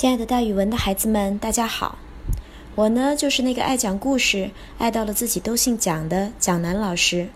[0.00, 1.98] 亲爱的，大语文的孩子们，大家好！
[2.74, 7.28] 我呢，就是那个爱讲故事、爱到了自己都姓蒋的蒋楠老师。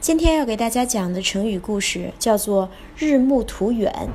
[0.00, 4.08] 今天要给大家讲的成语故事叫做“日暮途远”。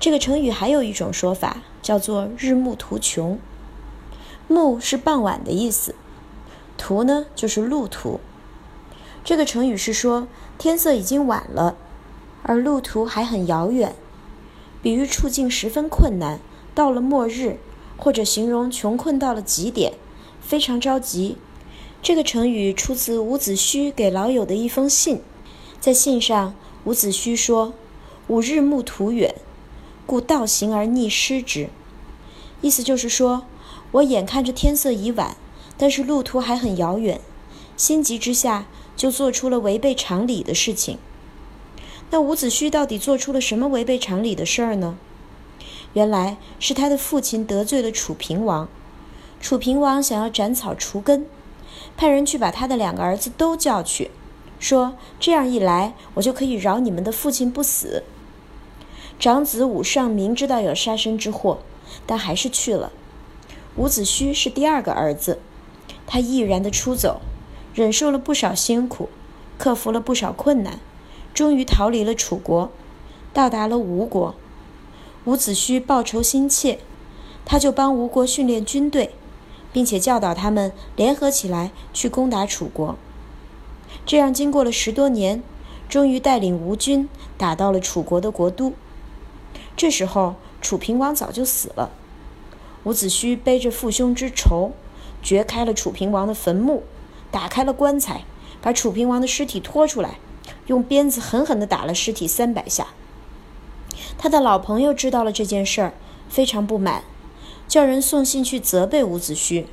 [0.00, 3.38] 这个成语还有一种说法叫做“日暮途穷”。
[4.48, 5.94] 暮是傍晚的意思，
[6.76, 8.18] 途呢就是路途。
[9.22, 10.26] 这个成语是说
[10.58, 11.76] 天色已经晚了，
[12.42, 13.94] 而路途还很遥远。
[14.82, 16.40] 比喻处境十分困难，
[16.74, 17.58] 到了末日，
[17.96, 19.92] 或者形容穷困到了极点，
[20.40, 21.36] 非常着急。
[22.02, 25.22] 这个成语出自伍子胥给老友的一封信，
[25.78, 27.74] 在信上，伍子胥说
[28.26, 29.36] ：“吾日暮途远，
[30.04, 31.68] 故道行而逆失之。”
[32.60, 33.46] 意思就是说，
[33.92, 35.36] 我眼看着天色已晚，
[35.78, 37.20] 但是路途还很遥远，
[37.76, 40.98] 心急之下就做出了违背常理的事情。
[42.12, 44.98] 那伍子胥到底做出了什么违背常理的事儿呢？
[45.94, 48.68] 原来是他的父亲得罪了楚平王，
[49.40, 51.24] 楚平王想要斩草除根，
[51.96, 54.10] 派人去把他的两个儿子都叫去，
[54.60, 58.02] 说这样一来，我就可以饶你们的父亲不死。
[59.18, 61.60] 长子伍尚明知道有杀身之祸，
[62.04, 62.92] 但还是去了。
[63.76, 65.38] 伍子胥是第二个儿子，
[66.06, 67.22] 他毅然的出走，
[67.72, 69.08] 忍受了不少辛苦，
[69.56, 70.78] 克服了不少困难。
[71.34, 72.70] 终于逃离了楚国，
[73.32, 74.34] 到达了吴国。
[75.24, 76.80] 伍子胥报仇心切，
[77.44, 79.14] 他就帮吴国训练军队，
[79.72, 82.96] 并且教导他们联合起来去攻打楚国。
[84.04, 85.42] 这样，经过了十多年，
[85.88, 87.08] 终于带领吴军
[87.38, 88.72] 打到了楚国的国都。
[89.76, 91.90] 这时候，楚平王早就死了。
[92.84, 94.72] 伍子胥背着父兄之仇，
[95.22, 96.82] 掘开了楚平王的坟墓，
[97.30, 98.24] 打开了棺材，
[98.60, 100.18] 把楚平王的尸体拖出来。
[100.66, 102.88] 用鞭子狠狠地打了尸体三百下。
[104.18, 105.94] 他的老朋友知道了这件事儿，
[106.28, 107.02] 非常不满，
[107.66, 109.64] 叫人送信去责备伍子胥，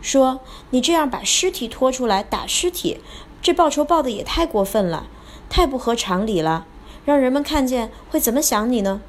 [0.00, 2.98] 说：“你这样把尸体拖出来打尸体，
[3.42, 5.08] 这报仇报的也太过分了，
[5.48, 6.66] 太不合常理了，
[7.04, 9.00] 让人们看见会怎么想你呢？”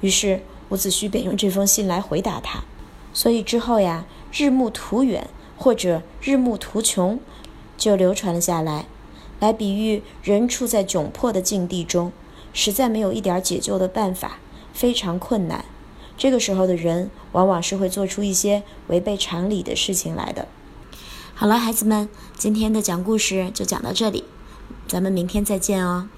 [0.00, 2.60] 于是伍子胥便用这封信来回答他。
[3.12, 7.18] 所以之后呀，“日暮途远”或者“日暮途穷”
[7.76, 8.86] 就流传了下来。
[9.40, 12.12] 来比喻人处在窘迫的境地中，
[12.52, 14.38] 实在没有一点解救的办法，
[14.72, 15.64] 非常困难。
[16.16, 20.46] 这个时候的人，往往是会做出一些违背常理的事情来的。
[21.34, 24.24] 好了，孩子们，今天的讲故事就讲到这里，
[24.86, 26.08] 咱们明天再见哦。